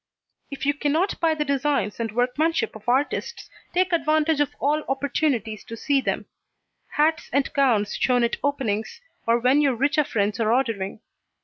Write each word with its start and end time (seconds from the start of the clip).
If 0.49 0.65
you 0.65 0.73
cannot 0.73 1.19
buy 1.19 1.35
the 1.35 1.45
designs 1.45 1.99
and 1.99 2.11
workmanship 2.11 2.75
of 2.75 2.89
artists, 2.89 3.47
take 3.71 3.93
advantage 3.93 4.39
of 4.39 4.55
all 4.59 4.81
opportunities 4.89 5.63
to 5.65 5.77
see 5.77 6.01
them; 6.01 6.25
hats 6.93 7.29
and 7.31 7.53
gowns 7.53 7.95
shown 7.97 8.23
at 8.23 8.37
openings, 8.43 8.99
or 9.27 9.37
when 9.39 9.61
your 9.61 9.75
richer 9.75 10.03
friends 10.03 10.39
are 10.39 10.51
ordering. 10.51 11.01